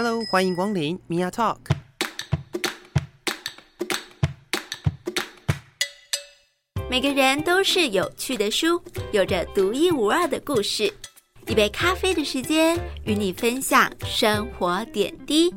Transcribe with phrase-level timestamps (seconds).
[0.00, 1.56] Hello，欢迎光临 Mia Talk。
[6.88, 8.80] 每个人都是有趣的书，
[9.10, 10.94] 有着独一无二的故事。
[11.48, 15.52] 一杯咖啡的时间，与你分享生活点滴。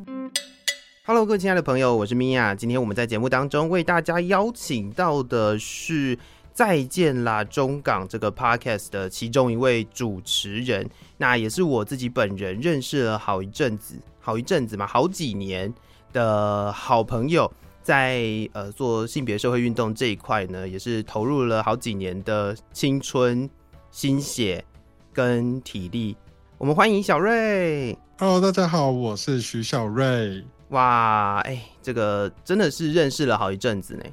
[1.04, 2.56] Hello，各位亲爱的朋友，我是 Mia。
[2.56, 6.16] 今天我们在节目当中为大家邀请到的是
[6.52, 13.96] 《再见啦，中港》这个 Podcast 的其中一位主持人，那也是我自己本人认识了好一阵子。
[14.20, 15.72] 好一阵子嘛，好几年
[16.12, 17.50] 的好朋友
[17.82, 23.50] 在，呃做性别社会运动这一块呢，也是投入了好几年的青春、
[23.90, 24.64] 心血
[25.12, 26.16] 跟体力。
[26.56, 27.98] 我们欢迎小瑞。
[28.18, 30.44] Hello，大家好，我是徐小瑞。
[30.68, 34.04] 哇，哎、欸，这个真的是认识了好一阵子呢。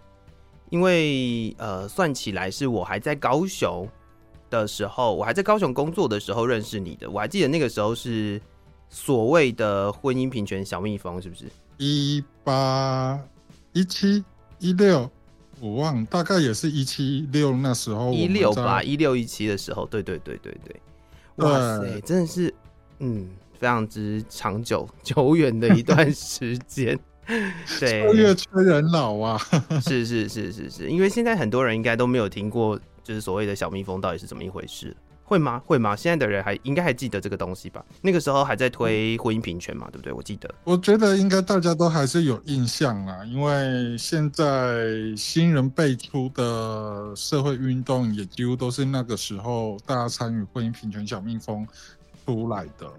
[0.70, 3.88] 因为呃，算起来是我还在高雄
[4.50, 7.10] 的时候，我还在高雄工作的时候认识你的。
[7.10, 8.42] 我还记得那个时候是。
[8.92, 11.46] 所谓的婚姻平权小蜜蜂是不是
[11.78, 13.24] 一八
[13.72, 14.26] 一七
[14.58, 15.08] 一六？
[15.60, 20.76] 我忘，大概也是一七一六那时候一六吧，一六一七的时候，对对对对对。
[21.36, 22.52] 哇塞，真的是
[22.98, 27.00] 嗯，非常之长久久远的一段时间。
[27.80, 29.38] 对，越催人老啊！
[29.82, 34.96] 是是是是是，因为现在很多人应该都没有听过，就是所谓的小蜜蜂到底是怎么一回事。
[35.24, 35.62] 会吗？
[35.64, 35.96] 会吗？
[35.96, 37.86] 现在的人还应该还记得这个东西吧？
[38.02, 40.12] 那个时候还在推婚姻平权嘛，对不对？
[40.12, 40.52] 我记得。
[40.64, 51.64] 我觉得应该大家都还是有印象啦，因为现在新人辈出的社会运动也几乎都是那个时候大家参与婚姻平权小蜜蜂
[52.26, 52.92] 出来的。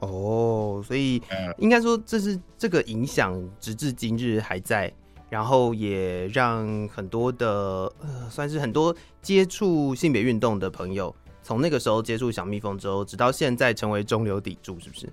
[0.00, 1.22] 哦，所以
[1.58, 4.92] 应该说这是这个影响，直至今日还在，
[5.28, 11.14] 然后也让很多的呃，算是很多接触性别运动的朋友。
[11.42, 15.08] 从那个时候接触小蜜蜂之后，直到现在成为中流砥柱，是不是？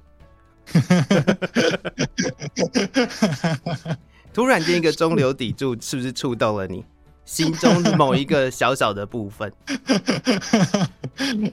[4.33, 6.83] 突然间一个中流砥柱，是不是触动了你
[7.25, 9.51] 心中的某一个小小的部分？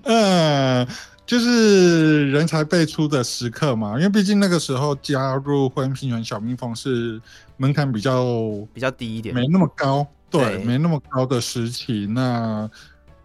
[0.03, 0.87] 嗯，
[1.27, 7.21] 就是人才辈出的时刻嘛，因为毕竟那个时候加入婚姻平权小蜜蜂是
[7.57, 8.25] 门槛比较
[8.73, 12.71] 比较低一点，没那么高，对，对没那么高的时期，那。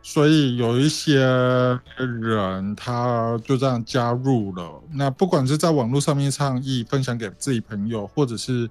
[0.02, 1.20] 所以有一些
[1.98, 4.82] 人他就这样加入了。
[4.94, 8.68] 那不管是在网络上面倡议，分享给自己朋友，或者是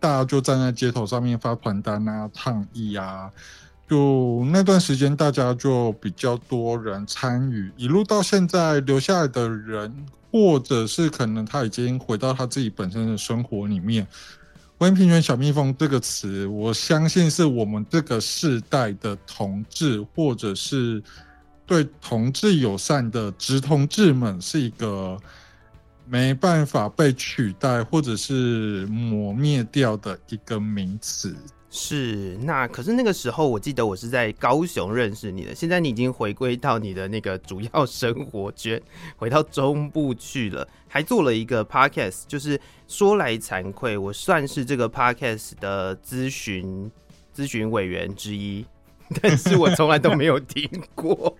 [0.00, 3.30] 大家就站在街头上面发传单啊、倡议啊，
[3.92, 7.70] 就那段时间大家就比较多人参与。
[7.76, 9.94] 一路到现在留下来的人，
[10.30, 14.06] 或者是可能他已经回到他自己本身的生活里面。
[14.78, 21.02] 温平权小蜜蜂这个词，我相信是我们这个世代的同志，或者是
[21.66, 25.18] 对同志友善的直同志们，是一个
[26.08, 31.36] 没办法被取代或者是抹灭掉的一个名词。
[31.74, 35.54] 是，那可是那个时候，我记得我是在高雄认识你的。
[35.54, 38.78] 现在你已经回归到你的那个主要生活圈，
[39.16, 42.24] 回到中部去了，还做了一个 podcast。
[42.28, 46.92] 就是说来惭愧，我算是这个 podcast 的咨询
[47.34, 48.66] 咨询委员之一，
[49.22, 51.34] 但是我从来都没有听过。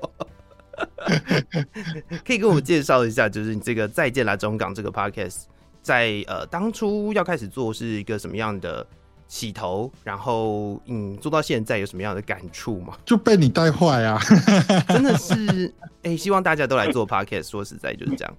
[2.24, 5.42] 可以跟我们介绍一下，就是你这个再见啦中港这个 podcast，
[5.82, 8.86] 在呃当初要开始做是一个什么样的？
[9.32, 12.92] 起头，然后嗯，做到现在有什么样的感触吗？
[13.02, 14.20] 就被你带坏啊！
[14.88, 15.72] 真的是，
[16.02, 17.48] 哎、欸，希望大家都来做 podcast。
[17.48, 18.34] 说实在就是这样。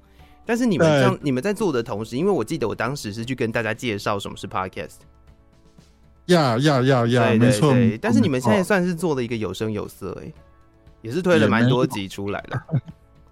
[0.46, 4.98] 但是你们这样，你们在做的同时，因为我记得我当时是去跟大家介绍什么是 podcast。
[6.28, 7.74] 呀呀呀呀，没错。
[8.00, 10.31] 但是你们现在算是做了一个有声有色，哎，
[11.02, 12.64] 也是推了蛮多集出来了。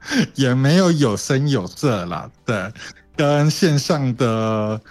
[0.33, 2.73] 也没有有声有色啦，对，
[3.15, 4.81] 跟线上的。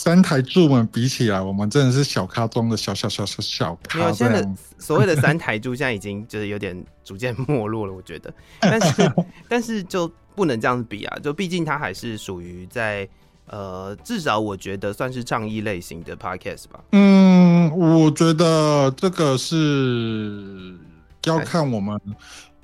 [0.00, 3.98] 三台柱们比起来，我们真的是小咖中的小小小小小咖。
[3.98, 4.48] 没有，现在
[4.78, 8.32] 所谓的三台柱，现在已经就是有点逐渐没落了，我觉得。
[8.62, 9.12] 但是，
[9.48, 11.18] 但是就不能这样子比啊！
[11.20, 13.08] 就毕竟它还是属于在
[13.46, 16.78] 呃，至少我觉得算是倡议类型的 podcast 吧。
[16.92, 20.76] 嗯，我觉得这个是
[21.24, 22.00] 要看我们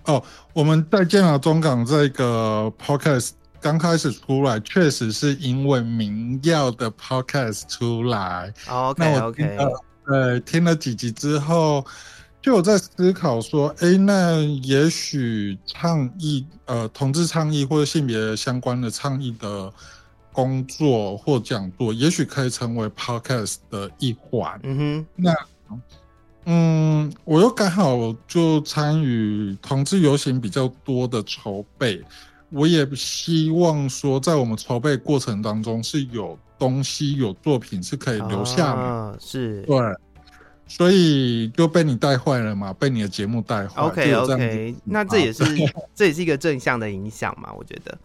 [0.05, 0.23] 哦，
[0.53, 3.31] 我们再见啦中港这个 podcast。
[3.65, 8.53] 刚开始出来，确实是因为民谣的 podcast 出来。
[8.69, 9.57] OK，OK，
[10.05, 11.83] 呃，听了几集之后，
[12.43, 19.73] 就有在思考说，哎、欸，那也许倡议，呃，同志倡议或者性别相关的倡议的
[20.31, 24.61] 工作或讲座，也许可以成为 podcast 的一环。
[24.63, 25.35] 嗯哼，那，
[26.45, 32.05] 嗯，我又刚好就参与同志游行比较多的筹备。
[32.51, 38.81] 我也希望说，在我们筹备过程当中是有东西、有作品是可以留下的。
[38.81, 39.77] 啊、是，对。
[40.67, 42.73] 所以就被你带坏了嘛？
[42.73, 43.83] 被你的节目带坏。
[43.83, 45.45] OK OK，那这也是
[45.95, 47.53] 这也是一个正向的影响嘛？
[47.53, 47.99] 我觉得，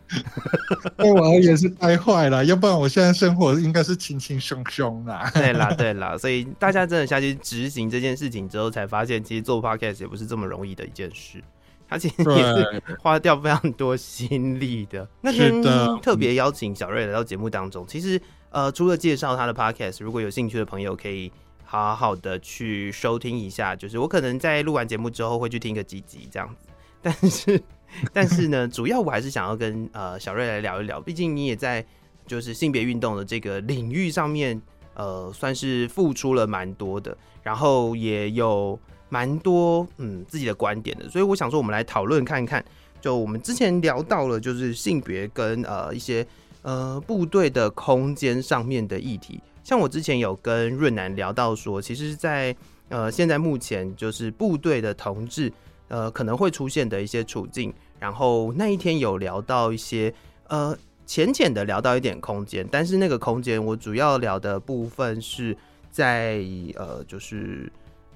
[0.97, 5.31] 对我而言是带坏了，要不然我现在生活应该是轻轻松松啦。
[5.33, 11.41] 对啦 对啦，所以大家真的下去执行这件事情之后，才发现其实做 Podcast 也不是这么容易的一件事，
[11.89, 15.07] 它其实也是花掉非常多心力的。
[15.21, 15.61] 那天
[16.01, 18.21] 特别邀请小瑞来到节目当中，其实
[18.51, 21.31] 呃，除了介绍他的 Podcast，如果有兴趣的朋友可以。
[21.71, 26.67] 好好的去收听一下，就是我可能在录完节目之后会去听个几集这样子，
[26.99, 27.63] 但是
[28.11, 31.85] 但是呢，主要我还是想要跟呃小瑞来聊一聊，毕竟你也在
[32.25, 34.59] 就是性别运动的这个领域上面，
[34.95, 42.63] 呃，算是付出了蛮多的，然后也有蛮多嗯自己的观点的，所以我想说，我们来讨论看看，
[43.01, 46.25] 就我们之前聊到了就是性别跟呃一些
[46.61, 49.41] 呃部队的空间上面的议题。
[49.63, 52.59] 像我之前有跟润南聊到说，其实在，在
[52.89, 55.51] 呃现在目前就是部队的同志
[55.89, 60.13] 呃可能会出现的一些处境，然后那一天有聊到一些
[60.47, 60.75] 呃
[61.05, 65.55] 浅浅的聊到一点空间，但是那个空间我主要聊的部分是
[65.91, 66.43] 在
[66.75, 67.71] 呃就是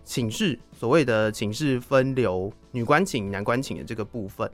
[0.06, 4.50] 寝室所谓的寝室分流女官寝男官寝的这个部分。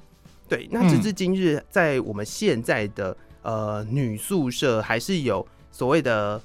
[0.47, 6.41] 对，那直至今日，在我们现在的呃女宿舍还是有所谓的。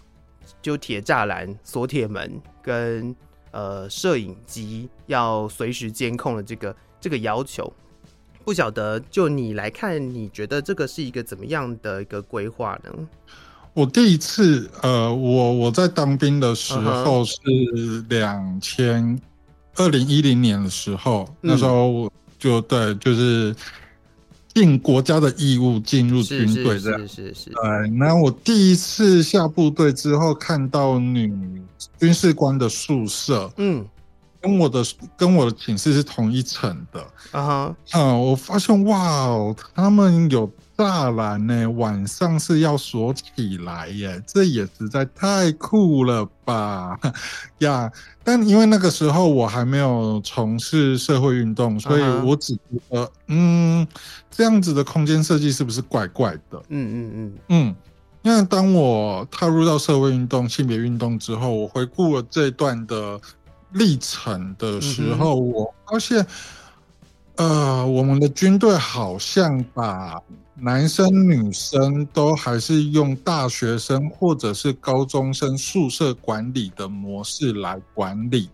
[0.61, 3.17] 就铁栅栏、锁铁门跟
[3.51, 7.73] 呃摄影机要随时监控的这个这个要求，
[8.45, 13.09] 不晓得就你来看，你觉得这个是一个怎么样的一个规划呢？
[13.75, 17.39] 我第一次呃，我我在当兵的时候是
[18.09, 19.21] 两千
[19.77, 23.55] 二零一零年的时候，嗯、那时候我就对就是。
[24.55, 27.51] 尽国家的义务进入军队，这样是是是是。
[27.51, 31.61] 对，那我第一次下部队之后，看到女
[31.99, 33.85] 军事官的宿舍，嗯，
[34.41, 34.85] 跟我的
[35.17, 37.01] 跟我的寝室是同一层的，
[37.33, 40.49] 啊哈，嗯，我发现哇哦，他们有。
[40.77, 46.99] 栅栏呢，晚上是要锁起来耶，这也实在太酷了吧
[47.59, 47.89] 呀！
[48.25, 52.61] 但因为那个时候我还没有从事社会运动，所以我只觉
[52.91, 53.87] 得，嗯，
[54.31, 56.61] 这样子的空间设计是不是怪怪的？
[56.69, 57.77] 嗯嗯嗯嗯。
[58.23, 63.21] 因为当我踏入到社会运动、性别运动之后，我回顾了这段的
[63.73, 66.27] 历程的时候，我发现，
[67.37, 70.21] 呃，我们的军队好像把。
[70.57, 78.49] 男生女生都还是用大学生或者是高中生宿舍管理的模式来管理，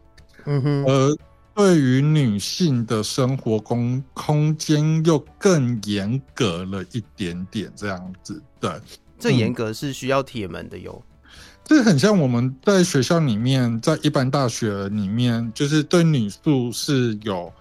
[0.47, 1.17] 嗯哼，而
[1.55, 8.71] 对于女性的生活空空间又更严格了一点点，这样子，对，
[9.19, 11.31] 这严格是需要铁门的哟、嗯，
[11.65, 17.53] 这很像我们在学校里面，在一般大学里面，就是对女宿是有。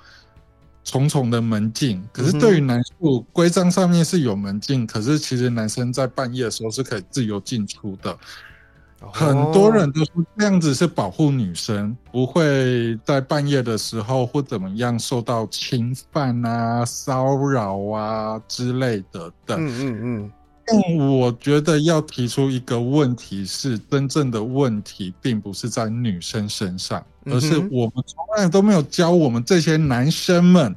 [0.90, 8.18] 重重的门禁，可是对于男宿规章上面是有门禁，可是其实男生在半夜的时候是可以自由进出的。
[9.14, 19.32] 很多人都说这样子是保护女生，不会在半夜的时候或怎么样受到侵犯啊、骚扰啊之类的。
[19.46, 20.32] 等，嗯嗯嗯。
[20.72, 30.76] 但我觉得要提出一个问题是，真正的问题并不是在女生身上，而是我们从来都没有教我们这些男生们，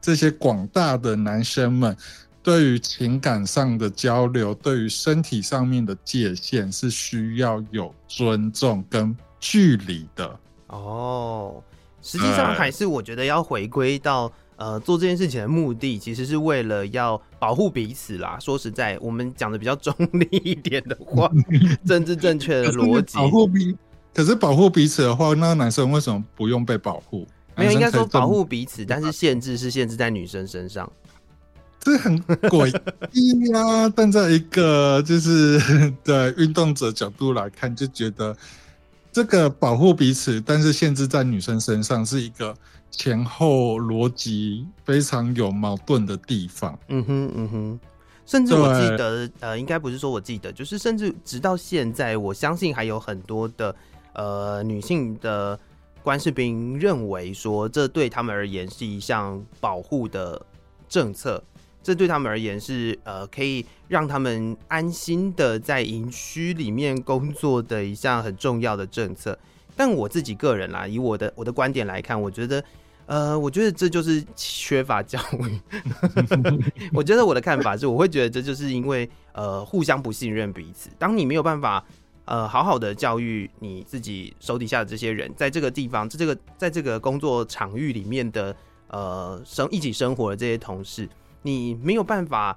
[0.00, 1.96] 这些广大的男生们，
[2.42, 10.38] 对于情感上的交流，对于身体上面的界限，是需要有尊重跟距离的。
[10.68, 11.62] 哦，
[12.02, 14.32] 实际上还是我觉得要回归到。
[14.56, 18.38] 呃，做这件事情的目的其实是为了要保护彼此啦。
[18.40, 21.28] 说实在，我们讲的比较中立一点的话，
[21.84, 23.16] 政治正确的逻辑。
[23.16, 23.76] 保护彼，
[24.14, 27.26] 可是保护彼此的话，那男生为什么不用被保护？
[27.56, 30.88] 没有，应该说保护彼此，但是限制是限制在女生身上。
[31.80, 32.72] 这很诡
[33.12, 33.88] 异呀！
[33.90, 35.60] 站在一个就是
[36.04, 38.36] 对运动者角度来看，就觉得
[39.12, 42.54] 这个保护彼此，但是限制在女生身上是一个。
[42.96, 46.78] 前后逻辑非常有矛盾的地方。
[46.88, 47.80] 嗯哼，嗯哼，
[48.24, 53.74] 甚至我记得，呃，应该不是说我记得，就是甚至直到现在，我相信还有很多的
[54.14, 55.58] 呃女性的
[56.02, 60.40] 官士兵认为说，这对他们而言是一项保护的
[60.88, 61.42] 政策，
[61.82, 69.38] 这对他们而言是呃可以让他们安心的在营区里面工作的一项很重要的政策。
[69.76, 72.62] 但我自己个人啦，以我的我的观点来看，我觉得。
[73.06, 75.60] 呃，我觉得这就是缺乏教育。
[76.90, 80.88] 我觉得我的看法是，我会觉得这就是因为呃互相不信任彼此。
[80.98, 81.84] 当你没有办法
[82.24, 88.56] 呃好好的教育你自己手底下的这些人，在这个地方，在这个在这个工作场域里面的
[88.88, 91.06] 呃生一起生活的这些同事，
[91.42, 92.56] 你没有办法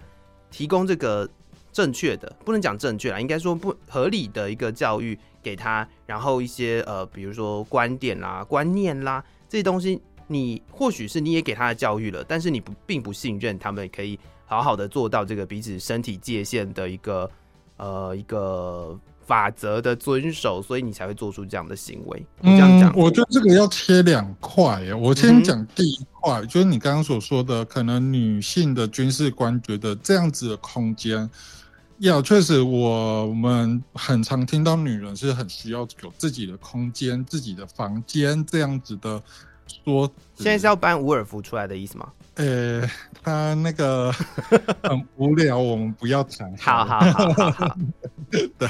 [0.50, 1.28] 提供这个
[1.78, 10.02] 正确的，不能讲正确啦，应该说不合理的一个教育给他，然后一些呃比如说观点啦、观念啦这些东西。
[10.30, 17.32] 你或许是你也给他的教育了，但是你不并不信任他们可以好好的做到这个彼此身体界限的一个
[17.78, 22.26] 呃一个法则的遵守，所以你才会做出这样的行为。
[22.42, 24.94] 你这样讲，嗯，我觉得这个要切两块。
[24.96, 31.30] 我先讲第一块，嗯，就是你刚刚所说的，可能女性的军事官觉得这样子的空间，
[32.00, 39.22] 要确实我们很常听到女人是很需要有自己的空间、自己的房间这样子的。
[39.84, 42.10] 说现在是要搬伍尔夫出来的意思吗？
[42.36, 44.10] 呃、欸，他那个
[44.82, 46.56] 很无聊，我们不要谈。
[46.58, 47.78] 好好好，好，好
[48.32, 48.70] 对，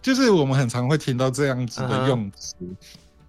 [0.00, 2.54] 就是我们很常会听到这样子的用词。
[2.60, 2.76] Uh -huh.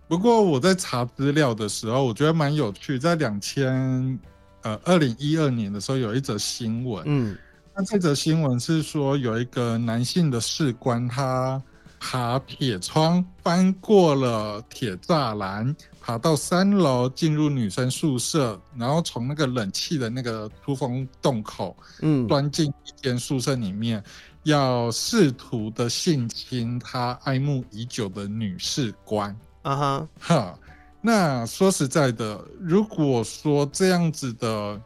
[0.08, 2.98] 不过我在查资料的时候，我觉得蛮有趣。
[2.98, 4.18] 在两千
[4.62, 7.04] 呃二零一二年的时候，有一则新闻。
[7.08, 7.38] 嗯，
[7.76, 11.62] 那这则新闻是说有一个男性的士官，他
[12.00, 15.76] 爬铁窗翻过了铁栅栏。
[16.00, 24.04] 爬到三楼进入女生宿舍，然后从那个冷气的那个出风洞口，嗯，钻进一间宿舍里面，
[24.44, 29.36] 要试图的性侵他爱慕已久的女士官。
[29.64, 30.60] 啊哈，哈，
[31.02, 34.80] 那说实在的，如果说这样子的，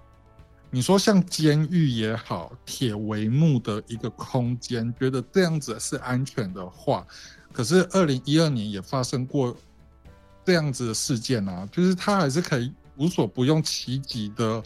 [0.71, 7.05] 你说像监狱也好，铁帷幕的一个空间，觉得这样子是安全的话，
[7.51, 9.55] 可是二零一二年也发生过。
[10.45, 14.63] 这样子的事件啊，就是他还是可以无所不用其极的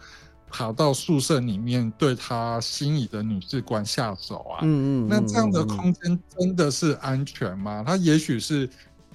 [0.50, 4.60] 爬到宿舍里面，对他心仪的女士官下手啊。
[4.62, 5.08] 嗯嗯。
[5.10, 7.84] 那这样的空间真的是安全吗？
[7.86, 8.70] 他也许是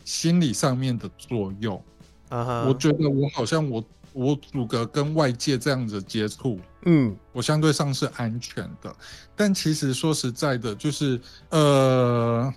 [0.04, 1.82] 心理上面的作用。
[2.28, 3.82] 啊，我觉得我好像我
[4.18, 8.94] 我阻隔跟外界这样子接触，嗯，我相对上是安全的。
[9.36, 11.20] 但其实说实在的，就是
[11.50, 12.52] 呃。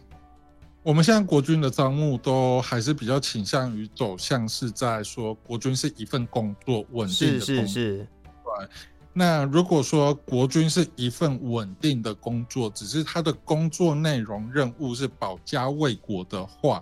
[0.83, 7.55] 我们现在国军的招募都还是比较倾向于走向是在说国军是一份工作稳定的工作。
[7.55, 7.97] 是是是。
[8.23, 8.67] 对。
[9.13, 16.81] 那如果说国军是一份稳定的工作，只是他的工作内容任务是保家卫国的话，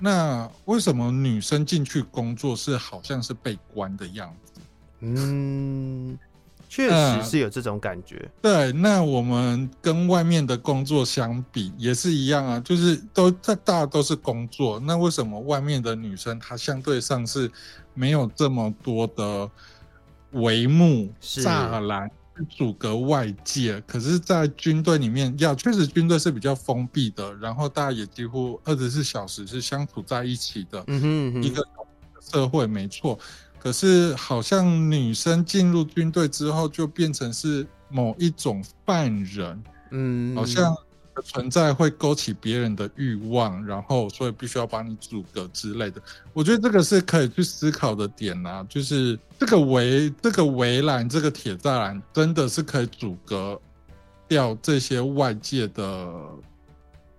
[0.00, 4.60] 那为什么女生进去工作是好像是被关的样子？
[5.00, 6.18] 嗯。
[6.72, 8.16] 确实是有这种感觉。
[8.22, 17.50] 嗯， 对，那我们跟外面的工作相比也是一样啊，就是都大大都是工作，那为什么外面的女生她相对上是
[17.92, 19.50] 没有这么多的
[20.32, 22.08] 帷幕、栅栏
[22.48, 23.80] 阻隔外界？
[23.86, 31.62] 可是，在军队里面，呀确实军队是比较封闭的，然后大家也几乎二十四小时是相处在一起的，嗯哼嗯哼，一个
[32.20, 33.18] 社会，没错。
[33.58, 40.74] 可是，好像女生进入军队之后，就变成是某一种犯人，嗯，好像
[41.22, 46.00] 存在会勾起别人的欲望，然后所以必须要把你阻隔之类的。
[46.32, 53.60] 我觉得这个是可以去思考的点啊，就是这个围、这个围栏、这个铁栅栏，真的是可以阻隔
[54.28, 56.12] 掉这些外界的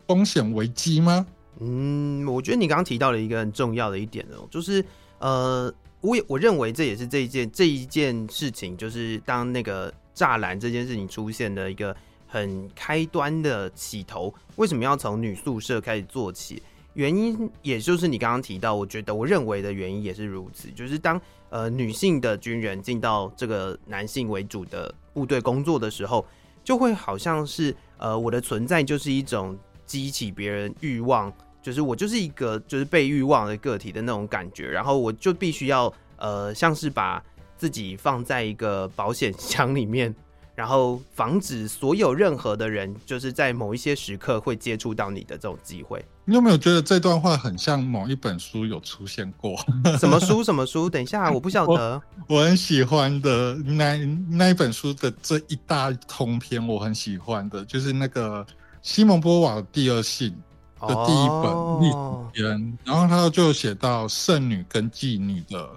[0.08, 1.26] 风险危机吗？
[1.60, 4.84] 嗯，我觉得你刚刚提到了一个很重要的一点哦，就是
[5.20, 5.74] 呃。
[6.04, 11.96] 我也我认为这也是这一件这一件事情，就是当那个栅栏这件事情出现的一个
[12.32, 14.34] 很开端的起头。
[14.56, 16.64] 为什么要从女宿舍开始做起？
[16.94, 20.70] 原因也就是你刚刚提到，我觉得我认为的原因也是如此。
[20.72, 21.20] 就是当
[21.50, 26.26] 呃女性的军人进到这个男性为主的部队工作的时候，
[26.64, 31.32] 就会好像是呃我的存在就是一种激起别人欲望。
[31.62, 37.24] 就是我就是一个就是被欲望的个体的那种感觉，然后我就必须要呃，像是把
[37.56, 40.14] 自己放在一个保险箱里面，
[40.56, 46.04] 然后防止所有任何的人就是在某一些时刻会接触到你的这种机会。
[46.26, 49.56] 你有没有觉得这段话很像某一本书有出现过？
[50.00, 50.44] 什么书？
[50.44, 50.90] 什么书？
[50.90, 52.02] 等一下，我不晓得。
[52.28, 53.98] 我， 我很喜欢的那
[54.30, 58.46] 那一本书的这一大通篇，我很喜欢的，就是那个
[58.82, 60.36] 西蒙波瓦的第二性。
[60.82, 62.62] 的第一本历史篇，oh.
[62.86, 65.70] 然后他就写到圣女跟妓女的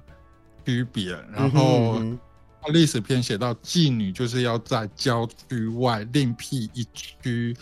[0.65, 2.34] 区别，然后他
[2.73, 7.57] 历史篇写到妓女就是要在郊区外另辟一区，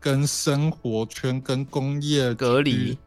[0.00, 2.98] 跟生活圈跟工业隔离、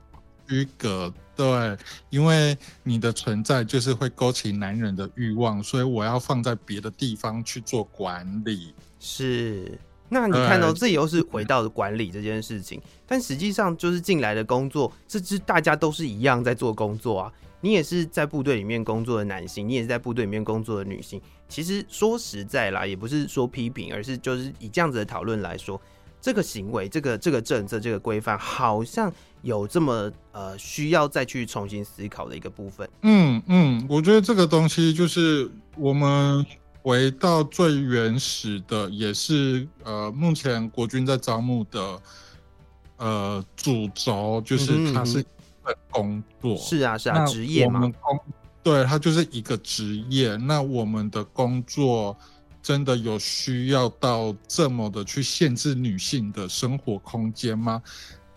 [0.47, 1.77] 居隔对，
[2.09, 8.73] 因为你的存在就是会勾起男人的欲望，所以我要放在别的地方去做管理。
[8.99, 9.77] 是，
[10.07, 17.33] 那你看到这又是回到管理这件事情，但实际上就是进来的工作，这是大家都是一样在做工作啊。
[17.61, 21.21] 你也是在部队里面工作的男性，你也是在部队里面工作的女性。
[21.47, 25.79] 其实说实在啦，也不是说批评，而是就是以这样子的讨论来说，
[26.19, 32.89] 这个行为、这个这个政策、这个规范，好像有这么呃需要再去重新思考的一个部分。
[33.03, 36.45] 嗯嗯，我觉得这个东西就是我们
[36.81, 42.01] 回到最原始的，也是呃目前国军在招募的
[42.97, 45.23] 呃主轴，就是它是。
[45.89, 48.19] 工作是啊是啊，职业嘛，工
[48.63, 50.35] 对，它就是一个职业。
[50.35, 52.15] 那我们的工作
[52.61, 57.81] 真的有需要到这么的去限制女性的生活空间吗？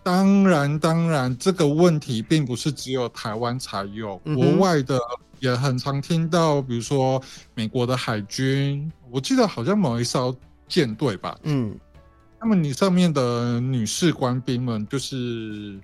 [0.03, 4.99] 当然，当然，这个问题并不是只有台湾才有，嗯、国外的
[5.39, 7.21] 也很常听到，比如说
[7.53, 10.35] 美国的海军，我记得好像某一艘
[10.67, 11.75] 舰队吧，嗯，
[12.39, 15.79] 那么你上面的女士官兵们就是。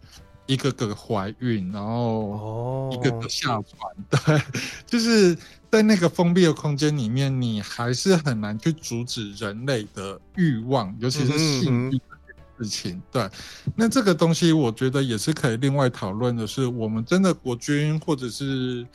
[0.47, 4.41] 一个个怀孕，然后一个个下船， 对，
[4.85, 5.37] 就是
[5.71, 13.01] 在那个封闭的空间里面，你还是很难去阻止人类的欲望，尤其是性欲这件事情。
[13.11, 13.29] 对，
[13.75, 18.85] 那这个东西我觉得也是可以另外讨论的，是我们真的国军或者是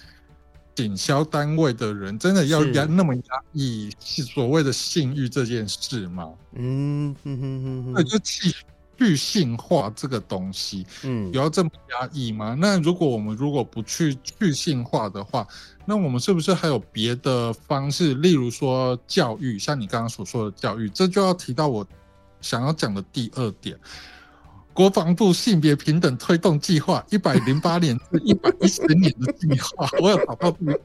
[0.75, 3.23] 警消单位的人，真的要压那么压
[3.53, 6.29] 抑所谓的性欲这件事吗？
[6.55, 8.55] 嗯哼哼哼，那就气。
[8.99, 12.57] 去性化这个东西，嗯，有要这么压抑吗？
[12.59, 15.47] 那如果我们如果不去去性化的话，
[15.85, 18.15] 那我们是不是还有别的方式？
[18.15, 21.87] 例如说教育，像你刚刚所说的教育，这就要提到我
[22.41, 23.79] 想要讲的第二点。
[24.77, 30.81] 国防部性别平等推动计划，一百零八年至一百一十年的计划，我有找到这个，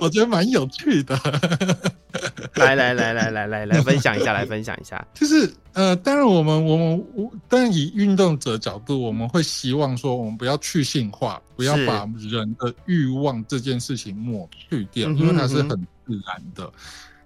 [0.00, 1.18] 我觉得蛮有趣的。
[2.54, 5.04] 来来来来来来来分享一下，来分享一下。
[5.12, 15.70] 就是呃，当然我们我们我，但以运动者角度，我们会希望说，我们不要去性化，不要把人的欲望这件事情抹去掉，因为它是很
[16.06, 16.72] 自然的。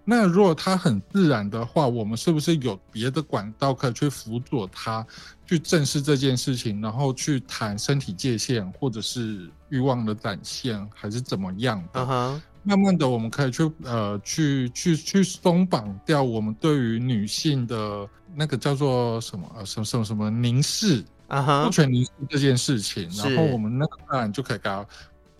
[0.05, 5.07] 那如果它很自然的话，我们是不是有别的管道可以去辅佐它，
[5.47, 12.41] 去正视这件事情，然后去谈身体界限，或者是欲望的展现，还是怎么样的？Uh huh.
[12.63, 24.85] 慢慢的，我们可以去呃，去去去松绑掉我们对于女性的那个叫做什么呃什么什么什么凝视啊哈，不全凝视这件事情，然后我们那个当然就可以给它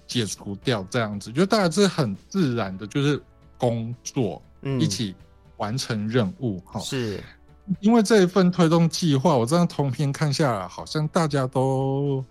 [0.07, 3.21] 解除掉，这样子，就大家是很自然的，就是
[3.59, 4.41] 工作。
[4.79, 5.15] 一起
[5.57, 7.21] 完成任务哈，嗯、是
[7.81, 12.25] 因为这一份推动计划，我这样通篇看下来，好像大家都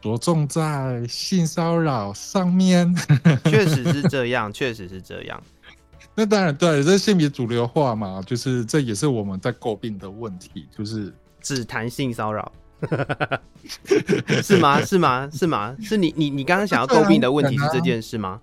[0.00, 2.94] 着重在性骚扰上面。
[3.44, 5.42] 确实是这样，确实是这样。
[6.14, 12.52] 那当然对，这性别主流化嘛，就是这也是我们在诟病的问题，就是只谈性骚扰，
[14.42, 14.80] 是吗？
[14.82, 15.30] 是吗？
[15.32, 15.76] 是吗？
[15.82, 18.40] 是你你你刚刚想要诟病的问题是这件事吗？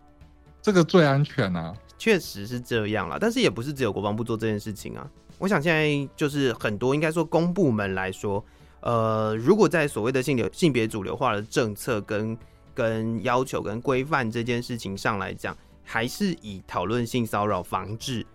[0.61, 1.73] 这个最安全啊。
[1.97, 5.09] 确实是这样啦，但是也不是只有国防部做这件事情啊。
[5.39, 8.43] 我想现在就是很多应该说公部门来说，
[8.81, 12.37] 呃，如果在所谓的性流性别主流化的政策跟
[12.73, 18.25] 跟要求跟规范这件事情上来讲，还是以讨论性骚扰防治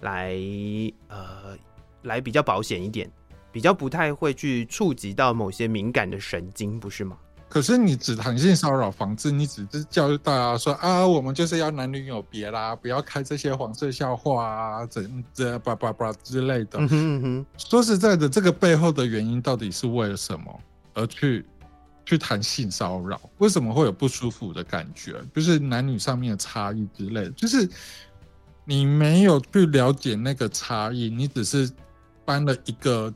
[0.00, 0.34] 来
[1.08, 1.56] 呃
[2.02, 3.10] 来比较保险一点，
[3.52, 7.18] 比较不太会去触及到某些敏感的神经，不是吗？
[7.50, 16.78] 可是你只谈性骚扰防治，你只是教育大家说啊，我们就是要男女有别啦，不要开这些黄色笑话啊，怎这叭叭叭之类的。
[16.78, 17.46] 嗯哼嗯哼。
[17.58, 20.60] 说实在的，这个背后的原因到底是为了什么
[20.94, 21.44] 而去
[22.06, 23.20] 去谈性骚扰？
[23.38, 25.20] 为什么会有不舒服的感觉？
[25.34, 27.68] 就是男女上面的差异之类的，就是
[28.64, 31.68] 你没有去了解那个差异，你只是
[32.24, 33.12] 搬了一个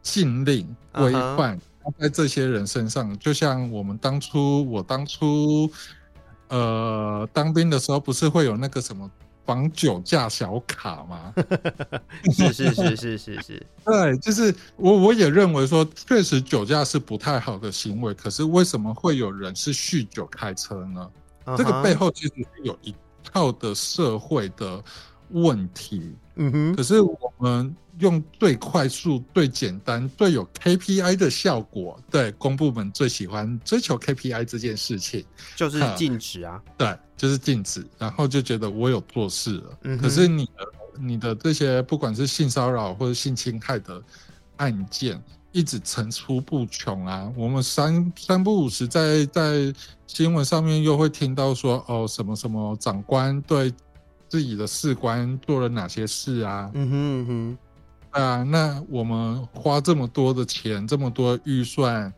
[0.00, 1.58] 禁令规范。
[1.58, 1.60] Uh huh.
[1.98, 5.70] 在这些人身上，就像我们当初，我当初，
[6.48, 9.10] 呃，当兵的时候，不是会有那个什么
[9.44, 11.32] 防酒驾小卡吗？
[12.32, 18.14] 是是是是是是， 对，就是我我也认为说，确实酒驾是不太好的行为。
[18.14, 21.10] 可是为什么会有人是酗酒开车呢
[21.44, 21.56] ？Uh huh.
[21.58, 24.82] 这个背后其实是有一套的社会的
[25.30, 26.16] 问题。
[26.36, 27.74] 嗯哼，可是我们。
[28.00, 36.60] 用最快速、最简单、最有 KPI 的效果，对公部门最喜欢追求 KPI 这件事情，就是禁止啊。
[36.76, 39.78] 对，就是禁止，然后就觉得我有做事了。
[39.82, 40.52] 嗯，可是你的、
[40.98, 44.02] 你的这些不管是性骚扰或者性侵害的
[44.56, 47.32] 案件，一直层出不穷啊。
[47.36, 49.72] 我们三三不五时在在
[50.08, 53.72] 新闻上面又会听到说，哦，什么什么长官对
[54.34, 56.68] 自己的士官做了哪些事啊？
[56.74, 57.58] 嗯哼嗯哼。
[58.20, 62.12] 啊，那我们花这么多的钱，这么多预算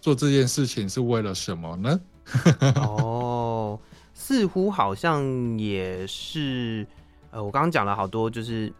[0.00, 2.00] 做这件事情是为了什么呢？
[2.80, 3.78] 哦，
[4.14, 5.22] 似乎好像
[5.58, 6.86] 也是。
[7.30, 8.72] 呃，我刚刚讲了好多，就是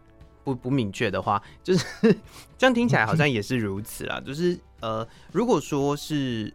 [0.42, 1.84] 不不明确的话，就是
[2.56, 4.18] 这样听起来好像也是如此啦。
[4.24, 6.50] 就是呃，如果说是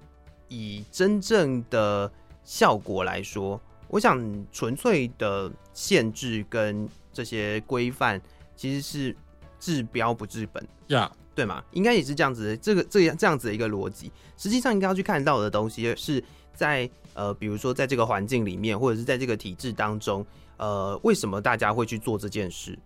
[0.47, 2.11] 以真正的
[2.43, 8.21] 效果来说，我想纯粹的限制跟这些规范
[8.55, 9.15] 其实是
[9.59, 11.17] 治标不治本呀，Yeah.
[11.35, 11.63] 对吗？
[11.71, 14.11] 应该也是这样子的，这个这样这样子的一个逻辑。
[14.37, 20.25] 实际上应该要去看到的东西是在呃，比如说在这个环境里面，或者是在这个体制当中。
[20.57, 22.79] 呃，为什么大家会去做这件事？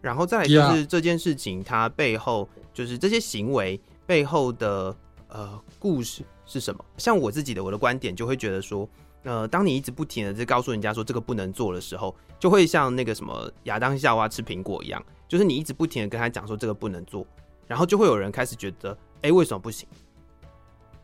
[0.00, 4.96] 然后再来就是这件事情它背后，就是这些行为背后的
[5.28, 6.84] 呃故事是什么？
[6.96, 8.88] 像我自己的我的观点就会觉得说，
[9.24, 17.26] 呃，当你一直不停的在告诉人家说这个不能做的时候，就会像那个什么亚当夏娃吃苹果一样，就是你一直不停的跟他讲说这个不能做，
[17.66, 19.88] 然后就会有人开始觉得，哎，为什么不行？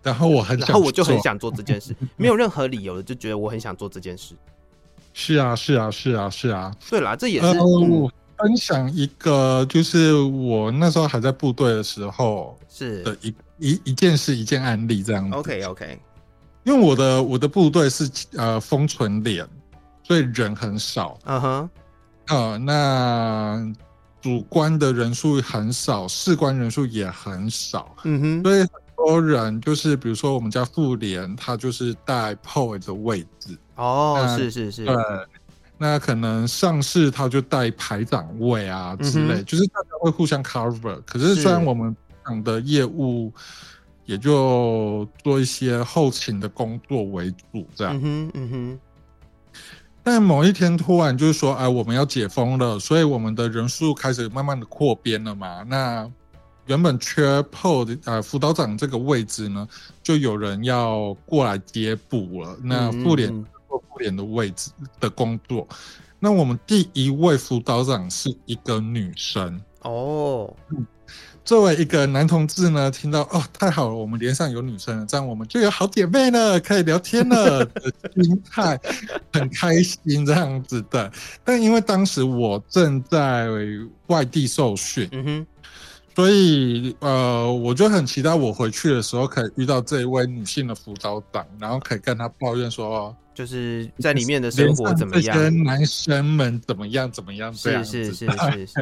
[0.03, 4.35] 然后我很，然后我就很想做这件事，没有任何理由的就觉得我很想做这件事。
[5.12, 6.74] 是啊，是啊，是啊，是啊。
[6.90, 7.46] 对啦，这也是。
[7.46, 15.37] 呃，我分享一个，就是我那时候还在部队的时候，是的一一一件事，一件案例这样子。
[15.37, 15.98] OK，OK。
[16.64, 19.46] 因为我的我的部队是呃封存连，
[20.03, 21.18] 所以人很少。
[21.24, 21.70] 嗯哼。
[22.29, 23.72] 呃，那
[24.22, 27.94] 主官的人数很少，士官人数也很少。
[28.05, 28.42] 嗯哼。
[28.42, 33.59] 所以很多人就是，比如说我们家妇联，他就是带 POY 的位置。
[33.74, 34.94] 哦，那是是是，对，
[35.77, 40.98] 那可能上士他就带排长位啊之类，就是大家会互相 cover。
[41.05, 43.31] 可是虽然我们讲的业务
[44.05, 47.97] 也就做一些后勤的工作为主，这样。
[47.97, 48.81] 嗯哼，嗯哼。
[50.03, 55.62] 但某一天突然就是说，哎，我们要解封了，所以我们的人数开始慢慢的扩编了嘛。
[55.62, 56.11] 那
[56.67, 59.67] 原本缺 PO 的呃辅导长这个位置呢，
[60.03, 62.57] 就有人要过来接补了。
[62.62, 63.31] 那副连。
[63.31, 63.47] 嗯嗯
[63.90, 65.67] 副连的位置的工作，
[66.21, 70.53] 那我们第一位辅导长是一个女生哦。
[71.45, 78.81] 作为一个男同志呢，听到哦，太好了，我们连上有女生了，这样我们就有好姐妹了，可以聊天了的心态，
[79.33, 81.13] 很开心这样子的。
[81.45, 83.49] 但因为当时我正在
[84.07, 85.47] 外地受训，嗯哼。
[86.17, 98.05] 所以，呃，我就很期待我回去的时候可以遇到这一位女性的辅导长，然后可以跟她抱怨说，就是在里面的生活怎么样，跟男生们怎么样怎么样这样子。
[98.05, 98.75] 是是是是是。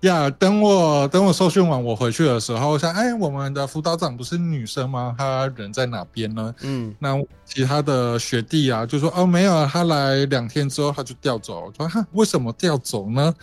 [0.00, 5.14] 呀，等我等我受训完我回去的时候，我想，哎，我们的辅导长不是女生吗？
[5.18, 6.54] 她人在哪边呢？
[6.62, 11.66] 嗯，那其他的学弟啊，就说，哦，没有，她来两天之后她就调走。
[11.66, 13.34] 我说，哈，为什么调走呢？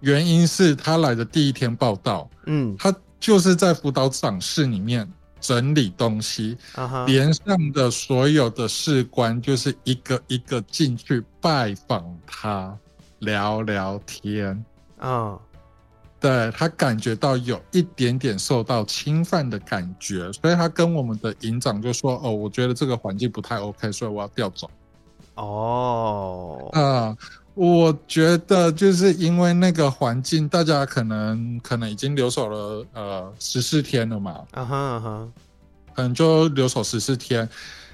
[0.00, 5.08] 原因是他来的第一天报道，嗯，他就是在辅导长室里面
[5.40, 12.76] 整理东西，啊，连上的所有的士官就是一个一个进去拜访他，
[13.20, 14.64] 聊聊天，
[14.98, 15.38] 啊，
[16.22, 24.70] 对，他感觉到有一点点受到侵犯的感觉，所以他跟我们的营长就说：“哦，我觉得这个环境不太 OK，所以我要调走。”
[25.34, 27.14] 哦，啊。
[27.54, 35.28] 我觉得就是因为那个环境，大家可能可能已经留守了呃十四天了嘛，啊哈啊哈，
[35.94, 37.46] 可能就留守十四天，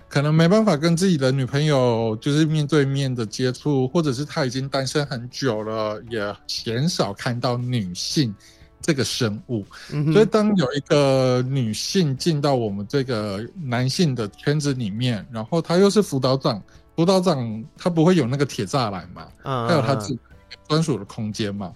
[0.09, 8.35] 可能没办法跟自己的女朋友就是面对面的接触，或者是他已经单身很久了，也鲜少看到女性
[8.81, 16.62] 这个生物，嗯、所以当有一个女性进到我们这个男性的圈子里面，然后她又是辅导长。
[16.97, 20.18] 辅导长他不会有那个铁栅栏嘛，他有他自己
[20.66, 21.73] 专属的空间嘛，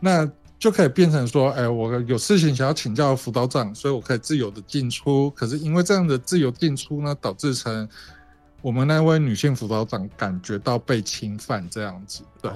[0.00, 0.28] 那
[0.58, 5.30] 就可以变成说，哎，我有事情想要请教辅导长，所以我可以自由的进出。
[5.30, 7.88] 可是因为这样的自由进出呢，导致成
[8.60, 12.22] 我们那位女性辅导长感觉到被侵犯这样子。
[12.42, 12.50] 对，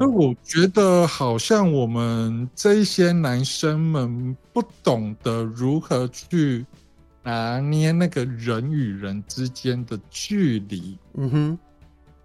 [0.00, 6.66] 那我觉得好像我们这一些男生们不懂得如何去。
[7.26, 11.58] 拿捏那个人与人之间的距离，嗯哼，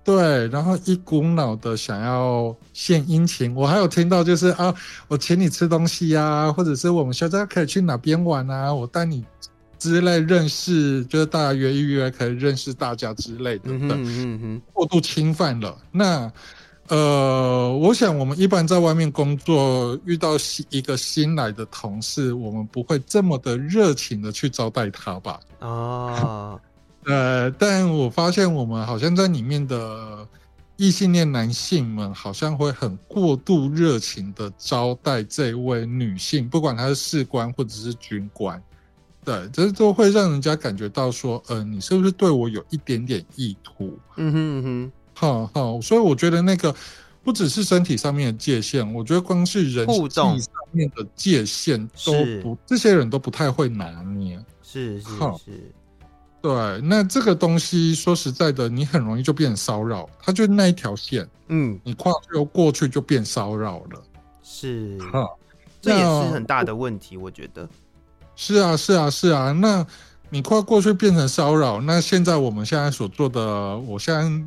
[0.10, 3.54] 对，然后一股脑的想要献殷勤。
[3.54, 4.74] 我还有听到就是啊，
[5.08, 9.24] 我请你吃东西呀、啊，或者是我们现在可以去哪边玩啊，我带你
[9.78, 15.78] 之类认识，就是大家约一约可以认识大家之类的，嗯哼，嗯哼，过度侵犯了。
[15.91, 16.32] 那
[16.88, 25.39] 呃，我想我们一般在外面工作，遇到新一个新来的同事，我们不会这么的热情的去招待他吧？
[25.60, 26.60] 哦，
[27.10, 30.28] 呃，但我发现我们好像在里面的
[30.78, 38.62] 异性恋男性们，好像会很过度热情的招待这位女性，不管她是士官或者是军官，
[39.26, 43.98] 对，这都会让人家感觉到说，呃，你是不是对我有一点点意图？
[44.17, 44.91] 嗯哼嗯哼。
[45.15, 46.74] 好好，所以我觉得那个
[47.24, 50.39] 不只是身体上面的界限，我觉得光是人际上
[50.72, 54.39] 面的界限都不，这些人都不太会拿捏。
[54.62, 55.10] 是是
[55.43, 55.72] 是，
[56.41, 56.52] 对。
[56.82, 64.02] 那这个东西说实在的，你很容易就变骚扰，它就那一条线，嗯，你跨越过去就变骚扰了。
[64.43, 65.28] 是，哈，
[65.82, 67.67] 这也是很大的问题，我觉得。
[68.36, 69.86] 是啊是啊是啊，那
[70.30, 74.43] 你跨过去变成骚扰，那现在我们现在所做的，我现在。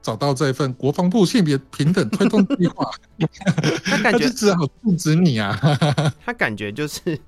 [0.00, 2.88] 找到这份国防部性别平等推动计划，
[3.84, 5.54] 他感觉只好阻止你啊。
[6.24, 7.20] 他感觉就是，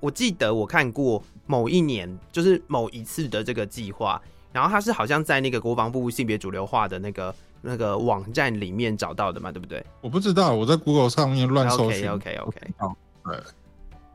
[0.00, 4.20] 我记得我看过某一年，就是某一次的这个计划，
[4.52, 9.84] 然后他是好像在那个国防部性别主流化的那个那个网站里面找到的嘛，对不对？
[10.00, 12.08] 我不知道，我在 Google 上面乱搜寻。
[12.10, 12.74] OK OK OK。
[13.24, 13.40] 对，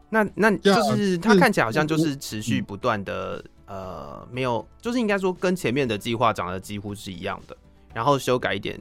[0.09, 7.55] 那那就是他看起来好像就是持续不断的，呃，没有，就是应该说跟前面的计划长得几乎是一样的。
[7.93, 8.79] 然后修改一点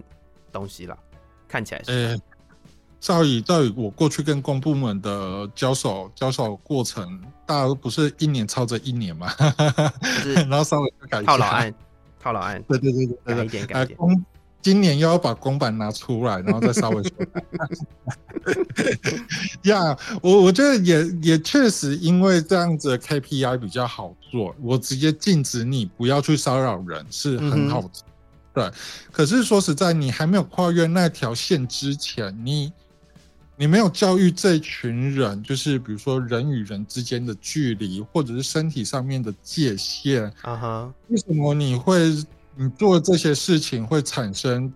[0.53, 0.99] 东西了，
[1.49, 2.21] 看起来是。
[3.07, 9.33] 照以照以我过去跟公部门的交手交手过程，大家都不是一年超着一年嘛，
[10.25, 11.73] 是 然后稍微改一下套老案，
[12.19, 13.97] 套老案，对对对对对，改一点改一点。
[13.97, 14.25] 公
[14.61, 17.01] 今年又要把公版拿出来，然后再稍微。
[19.63, 27.91] 呀 yeah，我我觉得也也确实因为这样子的 KPI 比较好做，我直接禁止你不要去骚扰人是很好的。
[27.95, 28.03] 嗯
[28.57, 28.69] 对，
[29.13, 32.73] 可是说实在，你还没有跨越那条线之前，你
[33.57, 40.83] 你没有教育这群人，就是比如说人与人之间的距离，或者是身体上面的界限啊哈。
[40.83, 41.13] Uh-huh.
[41.13, 41.99] 为什么你会
[42.55, 44.73] 你做这些事情会产生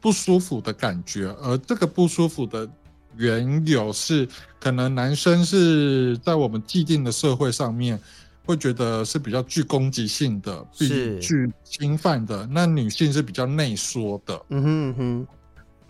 [0.00, 1.26] 不舒服的感觉？
[1.42, 2.68] 而这个不舒服的
[3.16, 4.26] 缘由是，
[4.58, 8.00] 可能男生是在我们既定的社会上面。
[8.42, 12.48] 会觉得是比较具攻击性的，是具侵犯的。
[12.50, 14.42] 那女性是比较内缩的。
[14.48, 15.26] 嗯哼嗯哼。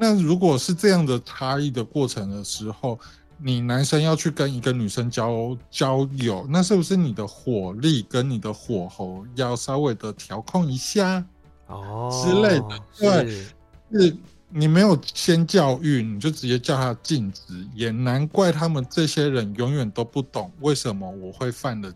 [0.00, 2.98] 那如果是这样的差异的过程的时候，
[3.36, 11.22] 你男生要去跟一个女生交交友，那是不是你的火力跟你的火候要稍微的调控一下
[11.66, 12.80] 哦之类的？
[12.98, 13.46] 对，
[13.92, 14.16] 是
[14.48, 17.42] 你没有先教育，你就直接叫他禁止，
[17.74, 21.94] 也难怪他们这些人永远都不懂为什么我会犯的。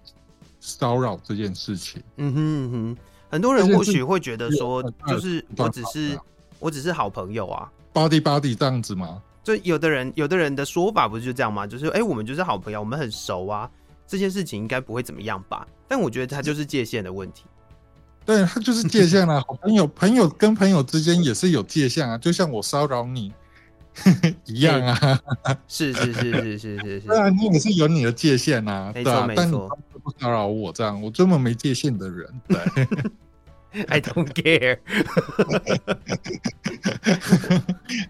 [0.67, 2.97] 骚扰这件事情，嗯哼嗯哼，
[3.29, 6.19] 很多人或许会觉得说，就是我只是
[6.59, 9.23] 我只是好朋友啊，buddy buddy 这样子吗？
[9.43, 11.67] 就有的人有的人的说法不是就这样吗？
[11.67, 13.71] 就是哎、欸，我们就是好朋友，我们很熟啊，
[14.07, 15.67] 这件事情应该不会怎么样吧？
[15.89, 17.45] 但我觉得他就是界限的问题，
[18.27, 23.33] 对，他就是界限啊， 好朋友朋友跟朋友之间也是有界限啊，就像我骚扰你。
[24.47, 24.99] 一样啊，
[25.69, 32.59] 是是是是是是是， 对啊，你也是有你的界限啊，没错没错，但你不骚扰我这样，我这么没界限的人，对
[33.89, 34.79] I don't care，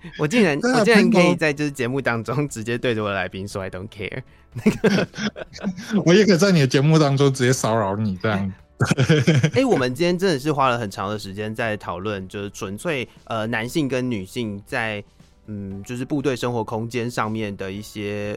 [0.19, 4.23] 我竟然我竟然可以在就是节目当中直接对着我的来宾说 I don't care，
[4.53, 5.09] 那个
[6.05, 8.53] 我也可以在你的节目当中直接骚扰你这样。
[9.55, 15.03] 哎、欸，我们今天真的是花了很长的时间在讨论，就是纯粹呃男性跟女性在。
[15.47, 18.35] 嗯，就是部队生活空间上面的一些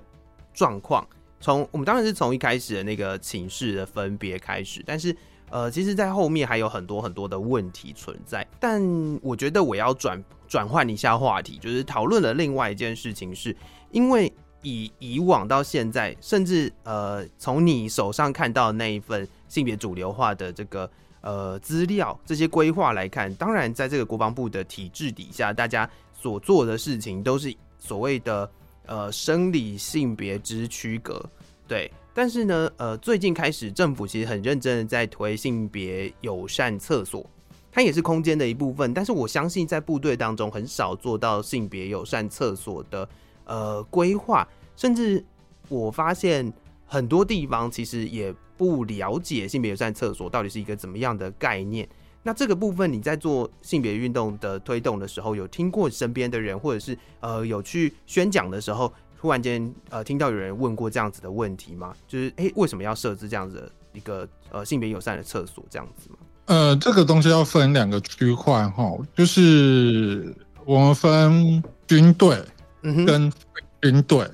[0.53, 1.07] 状况。
[1.39, 5.15] 从我们当然是从一开始的那个寝室的分别开始，但是
[5.49, 8.45] 呃，其实，在后面还有很多很多的问题存在。
[8.59, 8.81] 但
[9.21, 13.55] 我觉得我要转转换一下话题，就是讨论了另外一件事情是，
[13.91, 14.31] 因为
[14.61, 20.89] 以以往到现在，甚至呃，从你手上看到那一份性别主流化的这个
[21.21, 25.89] 呃资料，这些规划来看，当然在这个国防部的体制底下，大家。
[26.19, 28.49] 所做的事情都是所谓的
[28.87, 31.23] 呃生理性别之区隔，
[31.67, 31.89] 对。
[32.17, 37.23] 但是呢，呃，最近开始政府其实很认真的在推性别友善厕所，
[37.71, 38.91] 它也是空间的一部分。
[38.91, 43.07] 但是我相信在部队当中很少做到性别友善厕所的
[43.45, 45.23] 呃规划，甚至
[45.69, 46.51] 我发现
[46.87, 51.87] 很多地方其实也不了解性别友善厕所到底是一个怎么样的概念。
[52.23, 58.91] 那这个部分，你在做性别运动的推动的时候，有听过身边的人，或者是呃有去宣讲的时候，
[59.27, 61.93] 突然间呃听到有人问过这样子的问题吗？
[62.07, 66.15] 就是哎，为什么要设置这样子的一个呃性别友善的厕所这样子吗？
[66.45, 72.41] 呃，这个东西要分两个区块哈，就是我们分军队
[72.81, 73.37] 跟非
[73.81, 74.25] 军队。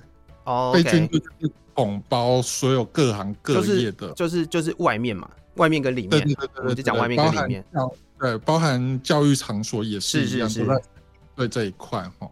[0.44, 6.12] 哦，被军队就是统包所有各行各业的，就是就是外面嘛，外面跟里面。
[6.12, 7.66] 对对对就讲外面跟里面。
[8.20, 10.82] 对，包含教育场所也是一样，是是是都在
[11.36, 12.30] 对这一块哈。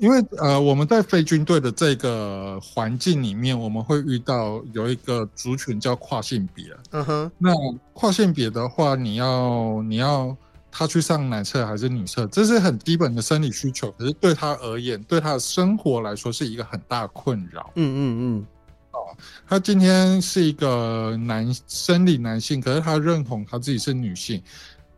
[0.00, 6.64] 因为呃，我们在非军队的这个环境里面，我们会遇到有一个族群叫跨性别。
[6.92, 7.52] 嗯哼，那
[7.92, 10.34] 跨性别的话，你要你要
[10.72, 13.90] 他去上男厕还是女厕，这是很基本的生理需求。
[13.92, 17.70] 可是对他而言，对他的生活来说是一个很大的困扰。
[17.74, 18.46] 嗯嗯嗯。
[18.92, 18.98] 哦，
[19.46, 24.42] 他今天是一个男生理男性，可是他认同他自己是女性，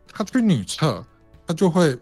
[0.07, 1.05] 他去女厕，
[1.45, 1.99] 他就会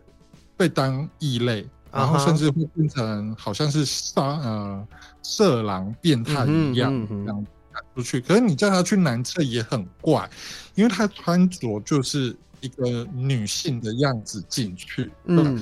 [0.55, 1.67] 被当异类。
[1.91, 4.87] 然后甚至会变成好像是杀呃
[5.21, 8.21] 色狼变态一样，嗯嗯、这样赶出去。
[8.21, 10.29] 可是你叫他去男厕也很怪，
[10.75, 15.11] 因为他穿着就是一个女性的样子进去。
[15.25, 15.61] 嗯，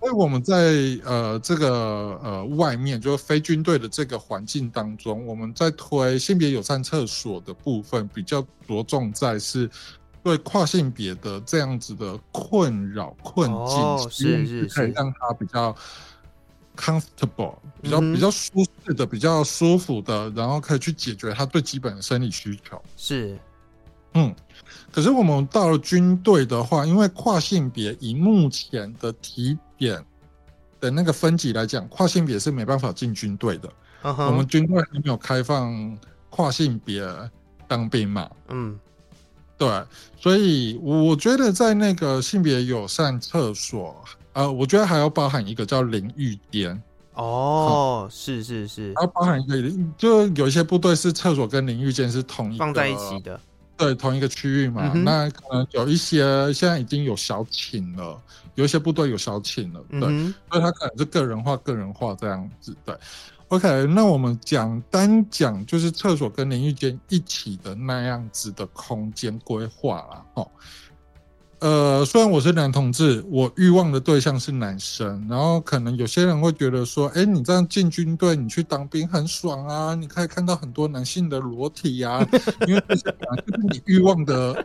[0.00, 0.54] 所以我们在
[1.04, 1.68] 呃这个
[2.22, 9.70] 呃外面，就是非军队的这个环境当中，我们在推性别友善厕所的部分，比较着重在是。
[10.28, 15.74] 对跨性别的这样子的困扰困境，哦、是是是，可以让他比较
[16.76, 22.78] comfortable，比较比较舒适的，比较舒服的，然后可以去解决他最基本的生理需求。
[22.94, 23.38] 是，
[24.12, 24.34] 嗯，
[24.92, 30.04] 可是我们到了军队的话，因为跨性别以目前的体检
[30.78, 33.68] 的那个分级来讲，跨性别是没办法进军队的。
[34.02, 37.02] Uh huh、我们军队还没有开放跨性别
[37.66, 38.30] 当兵嘛？
[38.48, 38.78] 嗯。
[39.58, 39.68] 对，
[40.16, 46.80] 所以我觉得在那个性别友善厕所，呃，我觉得还要包含一个叫淋浴间。
[47.14, 49.60] 哦，嗯、是是是，还要包含一个，
[49.98, 53.40] 就有一些部队是厕所跟淋浴间是同一个放在一起的，
[53.76, 54.92] 对，同一个区域嘛。
[54.94, 58.16] 嗯、那可能有一些现在已经有小寝了，
[58.54, 62.96] 有一些部队有小寝了，对，嗯、所以他可能是个人化、个人化这样子，对。
[63.48, 70.24] OK，那我们讲单讲就是厕所跟淋浴间一起的那样子的空间规划啦。
[70.34, 70.50] 哦。
[71.60, 82.28] 呃，虽然我是男同志，我欲望的对象是男生，然后可能有些人会觉得说，哎，你这样进军队，你去当兵很爽啊，你可以看到很多男性的裸体呀，啊，
[82.68, 84.64] 因为这是本来就是你欲望的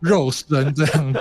[0.00, 1.20] 肉身这样子。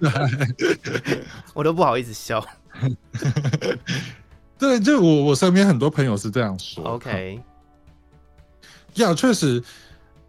[0.00, 2.42] 对， 我都不好意思笑。
[4.60, 6.84] 对，就我我身边很多朋友是这样说。
[6.84, 7.40] OK，
[8.96, 9.62] 呀，确实，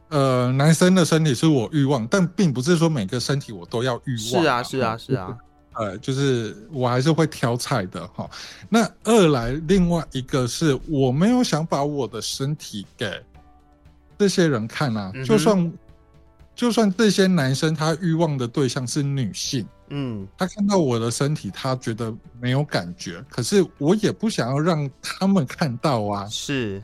[0.07, 4.41] 呃，男生的身体是我欲望，但并不是说每个身体我都要欲望。
[4.41, 5.37] 是啊，是啊，是啊。
[5.73, 8.29] 呃，就是我还是会挑菜的哈。
[8.69, 13.09] 那二来，另外一个是我没有想把我的身体给
[14.17, 15.71] 这些人看啊，嗯、就算
[16.61, 19.65] 就算这些男生他欲望的对象是女性。
[19.89, 26.27] 嗯，他看到我的身体，他觉得没有感觉，可是我也不想要让他们看到啊。
[26.27, 26.79] 是，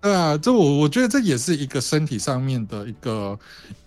[0.00, 3.36] 对啊，这我我觉得这也是一个身体上面的一个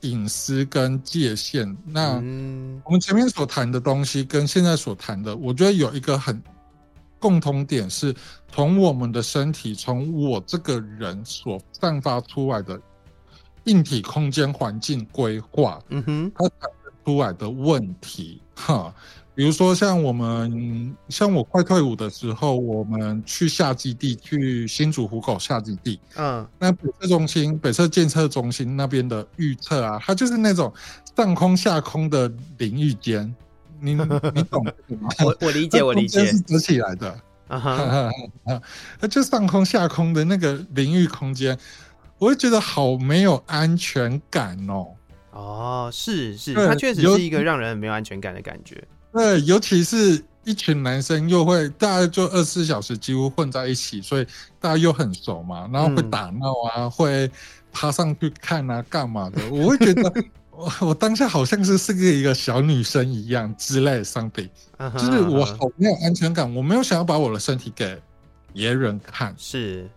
[0.02, 1.66] 隐私跟界限。
[1.86, 2.16] 那
[2.84, 6.44] 我们前面所谈的东西跟现在所谈的，我觉得有一个很
[7.20, 8.14] 共同点，是
[8.52, 12.78] 从我们的身体，从我这个人所散发出来的
[13.66, 15.80] 硬体空间环境规划。
[15.90, 16.50] 嗯哼，它
[17.06, 18.42] 出来的问题。
[18.56, 18.94] 哈，
[19.34, 26.00] 比如说像我们，像我快退伍的时候，我们去下基地，去新竹湖口下基地。
[26.16, 30.72] 嗯，那北测中心、北测监测中心那边的预测啊，它就是那种
[31.16, 33.34] 上空下空的淋浴间。
[33.80, 33.96] 你
[34.36, 34.64] 你懂
[35.00, 35.10] 吗？
[35.26, 37.20] 我我理解，我理解，是折起来的。
[37.48, 38.12] 啊哈，
[39.02, 41.58] 它就上空下空的那个淋浴空间，
[42.22, 44.86] 我会觉得好没有安全感哦。
[45.32, 48.84] 哦，是是，它确实是一个让人很没有安全感的感觉。
[49.12, 54.28] 对，尤其是一群男生又会，大家就二十四小时几乎混在一起，所以
[54.60, 57.32] 大家又很熟嘛，然后会打闹啊，嗯、会
[57.72, 59.42] 爬上去看啊，干嘛的？
[59.50, 60.14] 我会觉得
[60.52, 64.50] 我我当下好像是是个一个小女生一样之类的 something，
[64.94, 68.00] 就是我好没有安全感，我没有想要把我的身体给
[68.54, 69.90] 别人看，是。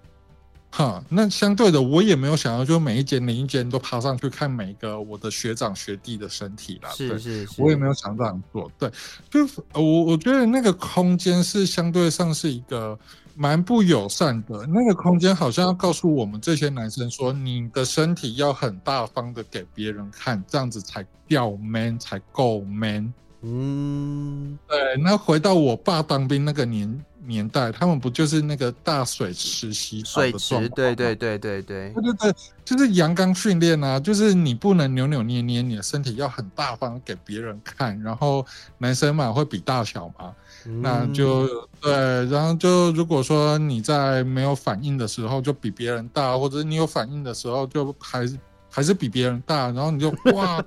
[0.77, 6.91] 哈，那相对的，我也没有想要，就每一间每一间都爬上去看每一个我的学长学弟的身体啦。
[6.91, 8.69] 是是是，我也没有想这样做。
[8.77, 8.91] 对，
[9.31, 12.99] 就我我觉得那个空间是相对上是一个
[13.37, 14.67] 蛮不友善的。
[14.67, 23.15] 那个空间好像要告诉我们这些男生说，你的身体要很大方的给别人看，这样子才叫 man，才够 man。
[23.45, 24.79] 嗯，对。
[25.03, 32.35] 那回到我爸当兵那个年年代，他们不就是那个大水池洗澡池，对对对对对，对对对，
[32.65, 38.01] 就是阳刚训练啊，就是你不能扭扭捏捏，你的身体要很大方给别人看。
[38.03, 38.45] 然后
[38.79, 40.33] 男生嘛会比大小嘛，
[40.67, 41.47] 嗯、那就
[41.81, 41.93] 对。
[42.27, 48.39] 然后就如果说你在没有反应的时候就比别人大，或者你有反应的时候就还是。
[48.75, 50.61] 还是比别人大，然后你就 哇，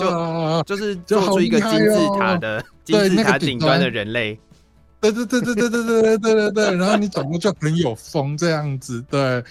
[0.00, 4.40] 就就是做出一个金字塔的金字塔顶端的人类，
[4.98, 9.44] 对对对对对对对对对对对，然后你总共就很有风这样子，对，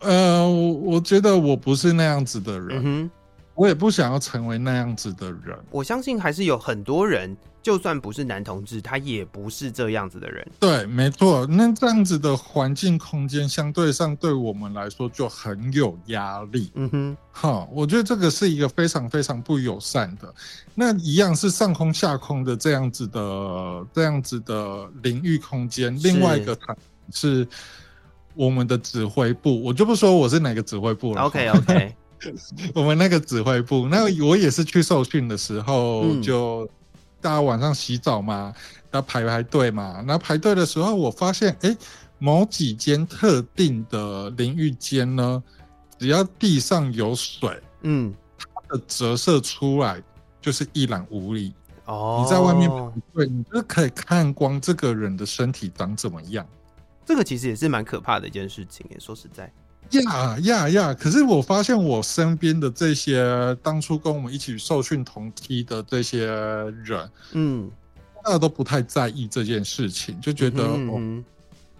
[0.00, 3.10] 呃，我我觉得我不是那样子的人，嗯、
[3.54, 7.34] 我也不想要成为那样子的人，我相信还是有很多人。
[7.62, 10.46] 就算不是男同志，他也不是这样子的人。
[10.58, 11.46] 对，没错。
[11.46, 16.70] 那这样子的环境空间，相对上对我们来说就很有压力。
[16.74, 20.34] 嗯哼，好，我觉得这个是一个非常非常不友善的。
[20.74, 25.94] 那一样是上空下空的这样子的这样子的领域空间。
[26.02, 26.74] 另外一个场
[27.12, 27.46] 是
[28.34, 31.22] 我们的指挥部，我就不说我是哪个指挥部了。
[31.22, 31.94] OK OK，
[32.74, 36.66] 我们那个指挥部，那我也是去受训的时候就。
[37.20, 38.52] 大家晚上洗澡嘛，
[38.92, 40.02] 要排排队嘛。
[40.06, 41.76] 那排队的时候，我发现，哎，
[42.18, 45.42] 某几间特定的淋浴间呢，
[45.98, 50.02] 只要地上有水，嗯，它的折射出来
[50.40, 51.52] 就是一览无遗。
[51.84, 56.46] 哦，你在外面排队，你就可以看光这个人的身体长怎么样。
[57.04, 59.52] 这个其实也是蛮可怕的一件事情，也说实在。
[59.90, 60.94] 呀呀呀！
[60.94, 66.26] 可是我发现我身边的这些当初跟我们一起受训同梯的这些
[66.84, 67.70] 人，嗯，
[68.24, 71.22] 大家都不太在意这件事情，就觉得哦，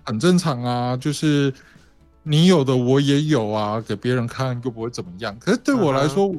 [0.04, 1.52] 很正常啊，就是
[2.22, 5.36] 你有的我也有啊，给别人看又不会怎么样。
[5.38, 6.36] 可是对我来说，我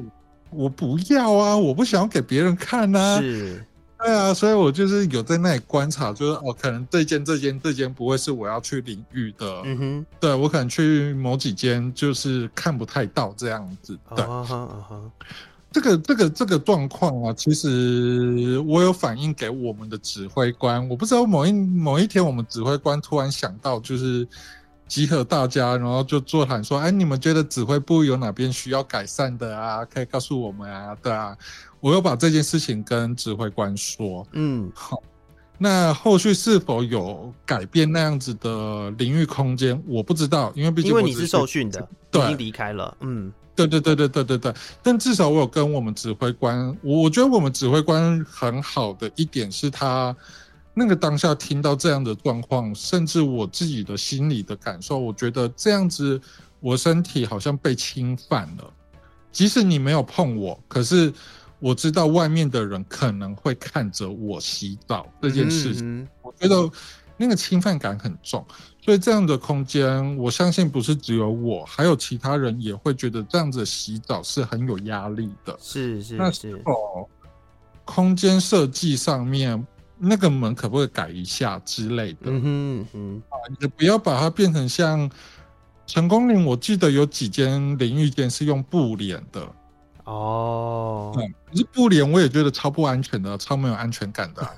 [0.50, 3.20] 我不要啊，我不想要给别人看啊。
[3.20, 3.64] 是。
[4.04, 9.62] 对啊，所以我就是有在那里观察，就是哦，可能这间、这间、这间不会是我要去淋浴的。
[9.64, 13.96] 嗯哼，对，我可能去某几间就是看不太到这样子。
[14.16, 15.00] 对，啊哈啊哈，
[15.70, 20.86] 这个这个这个状况啊，其实我有反映给我们的指挥官。
[20.88, 24.26] 我不知道某一某一天，我们指挥官突然想到，就是
[24.92, 29.82] 集合大家，然后就座谈说：“哎，你们觉得指挥部有哪边需要改善的啊？
[29.86, 31.34] 可以告诉我们啊。”对啊。
[31.80, 35.02] 我又把这件事情跟指挥官说，嗯，好，
[35.56, 50.14] 那后续是否有改变那样子的领域空间，我不知道，因为毕竟因为你是受训的，对，已经离开了，嗯，对对对对对对对，但至少我有跟我们指挥官，我我觉得我们指挥官很好的一点是他
[50.74, 56.20] 那个当下听到这样的状况，甚至我自己的心理的感受，我觉得这样子
[56.60, 58.72] 我身体好像被侵犯了，
[59.30, 61.12] 即使你没有碰我，可是。
[61.64, 66.68] 我知道外面的人可能会看着我洗澡这件事情，嗯、我觉得
[67.16, 68.44] 那个侵犯感很重，
[68.84, 75.56] 所以这样的空间，我相信不是只有我，还有其他人也会觉得这样子洗澡是很有压力的。
[75.60, 76.16] 是是是。
[76.16, 77.08] 那是否
[77.84, 79.64] 空间设计上面
[80.04, 82.18] 那个门可不可以改一下之类的？
[82.24, 85.08] 嗯哼嗯啊，你不要把它变成像
[85.86, 89.46] 成功岭，我记得有几间淋浴间是用布帘的。
[90.04, 94.52] 哦，嗯，可是布帘我也觉得超不安全的，超没有安全感的啊。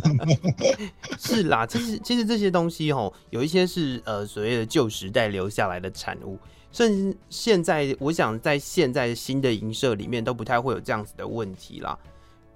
[1.20, 6.38] 是啦，其实其实这些东西哦，有一些是呃所谓的旧时代留下来的产物，
[6.72, 11.98] 甚至现在我想在现在新的营舍里面都不太会有这样子的问题啦。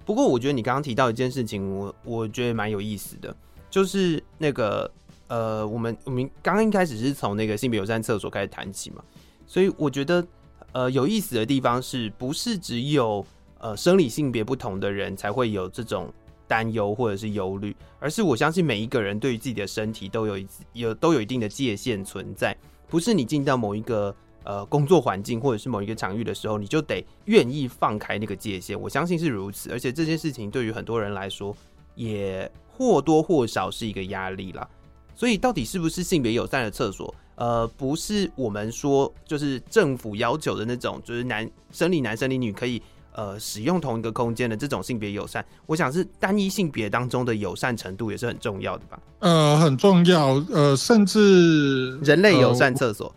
[0.07, 3.35] 不过我觉得你刚刚提到一件事情，我我觉得蛮有意思的，
[3.69, 4.89] 就是那个
[5.27, 9.03] 呃，我们我们刚刚一开始是从那个性别友善厕所开始谈起嘛，
[9.45, 10.25] 所以我觉得。
[10.73, 13.25] 呃，有意思的地方是不是只有
[13.57, 16.13] 呃生理性别不同的人才会有这种
[16.45, 17.75] 担忧或者是忧虑？
[17.99, 22.55] 而是我相信每一个人对于自己的身体都有一有都有一定的界限存在，
[22.89, 24.13] 不是你进到某一个
[24.47, 28.79] 呃工作环境或者是某一个场域的时候，你就得愿意放开那个界限。
[28.79, 31.53] 我相信是如此，而且这件事情对于很多人来说
[31.95, 34.65] 也或多或少是一个压力啦。
[35.13, 37.13] 所以，到底是不是性别友善的厕所？
[37.35, 42.81] 呃，不是我们说，就是政府要求的那种，就是男生理男生理女可以
[43.13, 45.43] 呃使用同一个空间的这种性别友善。
[45.65, 48.99] 我想是单一性别当中的友善程度也是很重要的吧？
[49.19, 50.35] 呃，很重要。
[50.51, 53.13] 呃，甚至人类友善厕所，呃、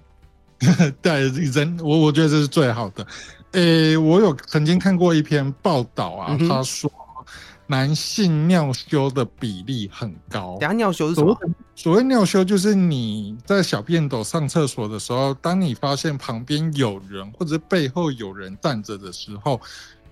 [1.03, 3.07] 对人，我我觉得这是最好的。
[3.53, 6.91] 诶，我有曾经看过一篇报道啊，嗯、他说。
[7.67, 10.59] 男性尿羞的比例很高。
[10.59, 11.39] 等下尿羞是什么？
[11.77, 19.61] 所谓尿羞，就是你在小便斗上厕所的时候，当你发现旁边有人或者背后有人站着的时候，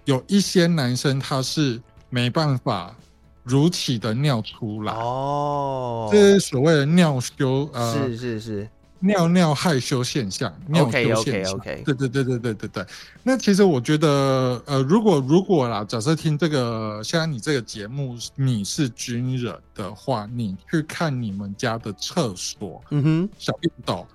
[0.04, 2.94] 有一些男生他是没办法
[3.42, 8.68] 如期的尿出来哦，这是所谓的尿羞，呃，是是是。
[9.00, 11.54] 尿尿害羞现象，尿羞现象。
[11.54, 12.86] OK OK OK，对对对对对对对。
[13.22, 24.06] 那其实我觉得，呃，如果如果啦，假设听这个，现在你这个节目你是军人的话，你去看你们家的厕所，嗯哼，小便斗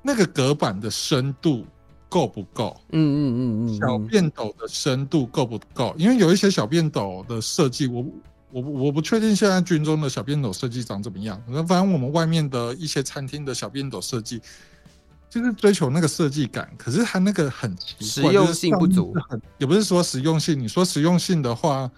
[0.00, 1.66] 那个隔板的深度
[2.08, 2.74] 够不够？
[2.92, 5.94] 嗯嗯嗯嗯，小便斗的深度够不够？
[5.98, 8.04] 因为有一些小便斗的设计，我。
[8.54, 11.42] 我我不确定现在军中的小便斗设计长怎么样。
[11.48, 14.40] 那反正我们外面的一些餐厅的小便斗设计，
[15.28, 19.12] 就是追求那个设计感，可是它那个很奇怪，实用性不足。
[19.58, 21.90] 也不是说实用性，你说实用性的话，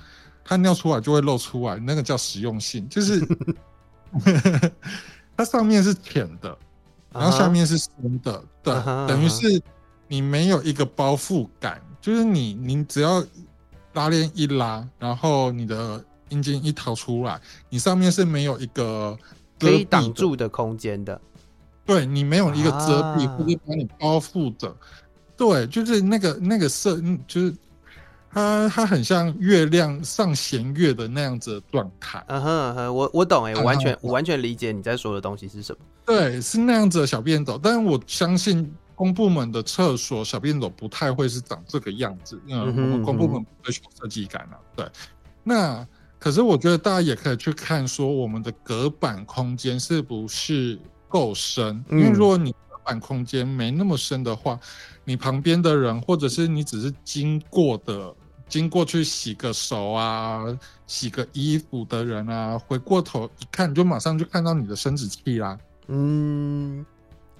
[0.42, 3.20] 它尿出来就会漏出来，那个叫实用性，就是
[5.36, 6.56] 它上面是浅的，
[7.12, 8.46] 然后下面是深的，uh -huh.
[8.62, 9.06] 对，uh -huh.
[9.06, 9.60] 等于是
[10.08, 13.22] 你没有一个包覆感，就是你你只要
[13.92, 16.02] 拉链一拉，然后你的。
[16.28, 19.16] 阴茎一掏出来，你上面是没有一个
[19.58, 21.20] 可以挡住的空间的，
[21.84, 24.74] 对，你没有一个遮蔽，或者把你包覆的，
[25.36, 27.54] 对，就是那个那个色，就是
[28.30, 32.22] 它它很像月亮上弦月的那样子的状态。
[32.26, 35.78] 嗯哼嗯哼，我我懂哎，我完全我完全理解你在说的东西是什么。
[36.04, 44.86] 对，是那样子的小便斗，但是我相信公部门的厕所小便斗不太会是长这个样子，嗯，我们公部门不追求设计感啊，对，
[45.44, 45.86] 那。
[46.18, 51.84] 可是我觉得大家也可以去看，说我们的隔板空间是不是够深？
[51.90, 54.58] 因为如果你隔板空间没那么深的话，
[55.04, 58.12] 你旁边的人或者是你只是经过的、
[58.48, 60.44] 经过去洗个手啊、
[60.86, 65.58] 洗个衣服的人啊，回过头一看，就马上就看到你的生殖器啦。
[65.88, 66.84] 嗯，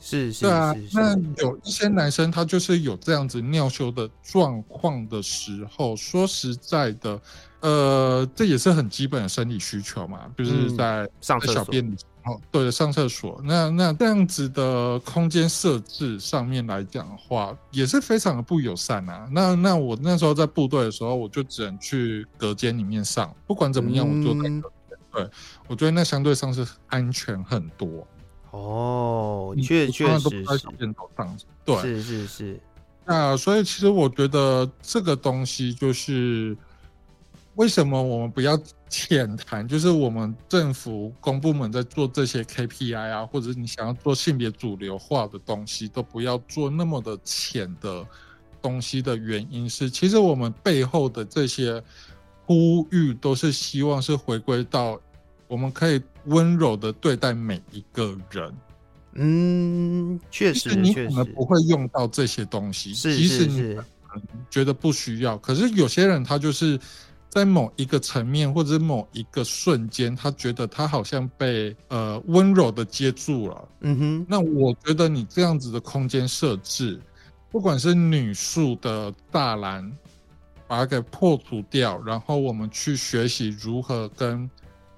[0.07, 0.75] 是是，对啊。
[0.93, 7.21] 那有一些男生他就是有这样子尿羞的状况的时候，说实在的。
[7.61, 13.41] 呃，这也是很基本的生理需求嘛，就是在、嗯、上厕所小便的时候，对，上厕所。
[13.43, 19.27] 那那这样子的空间设置上面来讲的话，也是非常的不友善啊。
[19.33, 23.35] 那那我那时候在部队的时候，我就只能去隔间里面上。
[23.49, 24.73] 不管怎么样，我就在隔。
[25.13, 25.31] 对，
[25.67, 28.07] 我觉得那相对上是安全很多。
[28.57, 30.95] 哦，确确实是。
[31.65, 32.61] 对，是是是。
[33.05, 36.57] 那所以其实我觉得这个东西就是。
[37.57, 38.55] 为什么我们不要
[38.91, 39.67] 浅谈？
[39.67, 48.07] 就是我们政府公部门在做这些 KPI 啊，或者你想要做性别主流化的东西，都不要做那么的浅的
[48.61, 51.83] 东西的原因是，其实我们背后的这些
[52.45, 55.01] 呼吁，都是希望是回归到
[55.49, 58.55] 我们可以温柔的对待每一个人。
[59.15, 63.77] 嗯，确实，你可能不会用到这些东西，即使你
[64.51, 66.79] 觉得不需要，可是有些人他就是。
[67.29, 73.69] 在某一个层面，或者某一个瞬间，他觉得他好像被呃温柔的接住了。
[73.81, 76.99] 嗯哼，那我觉得你这样子的空间设置，
[77.51, 79.93] 不管是女宿的大栏，
[80.67, 84.49] 把它给破除掉，然后我们去学习如何跟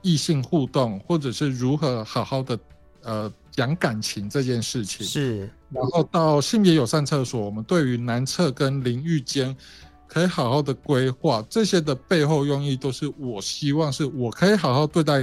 [0.03, 2.59] 异性互动，或者是如何好好的
[3.03, 5.07] 呃讲感情这件事情。
[5.07, 9.57] 是，然后到性别友善厕所，我们对于男厕跟淋浴间。
[10.11, 15.19] 可以好好的规划这些的背后用意，都是我希望是我可以好好对待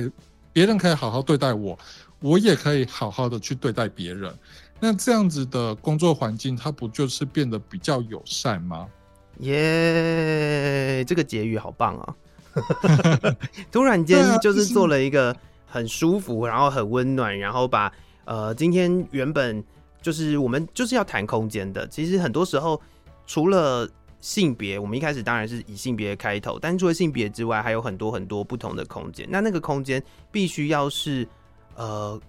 [0.53, 1.75] 别人，可以好好对待我，
[2.19, 4.31] 我也可以好好的去对待别人。
[4.79, 8.87] 那这样子的工作环境，它不就是变得比较友善吗？
[9.39, 12.15] 耶、yeah，这个结语好棒啊！
[13.71, 15.35] 突然间就是做了一个
[15.65, 17.91] 很舒服，然后很温暖，然后把
[18.25, 19.63] 呃今天原本
[20.01, 22.81] 就是我们就是要谈空间的，其实很多时候
[23.25, 23.89] 除了。
[24.21, 29.27] 性别，我们一开始当然是以性别开头，但除了性别之外，还有很多很多不同的空间。
[29.29, 30.01] 那那个空间
[30.31, 31.27] 必须要是，
[31.75, 32.19] 呃，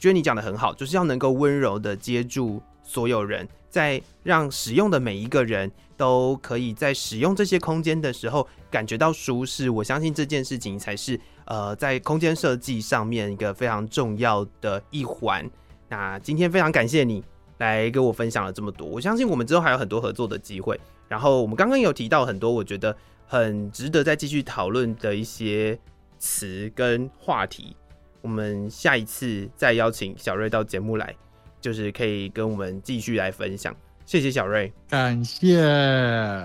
[0.00, 9.70] 觉得你讲的很好，就是要能够温柔的接住所有人，在让使用的每一个人都可以在使用这些空间的时候感觉到舒适。
[9.70, 15.48] 我相信这件事情才是呃，在空间设计上面一个非常重要的一环。
[15.88, 17.22] 那今天非常感谢你
[17.58, 20.78] 来跟我分享了这么多，我相信我们之后还有很多合作的机会。
[21.08, 22.94] 然后我们刚刚有提到很多，我觉得
[23.26, 25.78] 很值得再继续讨论的一些
[26.18, 27.76] 词跟话题。
[28.22, 31.14] 我们下一次再邀请小瑞到节目来，
[31.60, 33.72] 就是可以跟我们继续来分享。
[34.06, 35.56] 谢谢小瑞，感谢。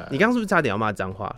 [0.09, 1.33] 你刚刚是不是差点要骂脏话？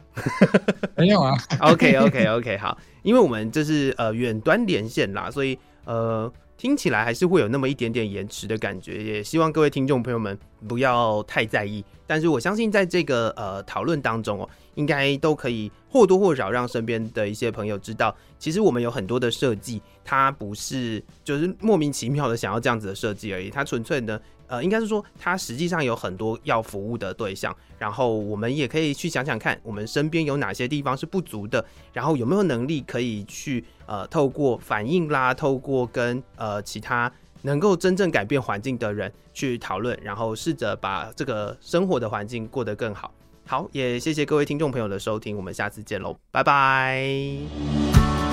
[0.97, 1.38] 没有啊。
[1.59, 6.32] OK OK OK，好，因为我们这是呃远端连线啦，所以呃。
[6.55, 11.84] 听起来还是会有那么一点点延迟的感觉，也希望各位听众朋友们不要太在意。
[12.07, 24.17] 但是我相信在这个呃讨论当中哦，应该都可以或多或少让身边的一些朋友知道，其实我们有很多的设计，它不是就是莫名其妙的想要这样子的设计而已，它纯粹呢。
[24.48, 43.12] 呃，应该是说，它实际上有很多要服务的对象，然后我们也可以去想想看，我们身边有哪些地方是不足的，然后有没有能力可以去呃，透过反应啦，透过跟呃其他能够真正改变环境的人去讨论，然后试着把这个生活的环境过得更好。
[43.46, 48.33] 好，也谢谢各位听众朋友的收听，我们下次见喽，拜拜。